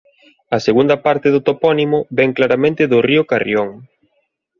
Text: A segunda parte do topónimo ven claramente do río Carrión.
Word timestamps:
A 0.55 0.59
segunda 0.67 0.95
parte 1.05 1.27
do 1.33 1.41
topónimo 1.47 1.99
ven 2.17 2.29
claramente 2.37 2.83
do 2.91 2.99
río 3.07 3.23
Carrión. 3.31 3.69